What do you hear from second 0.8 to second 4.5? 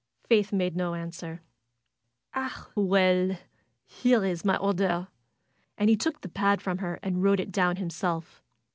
answer. "Ah, well! Here's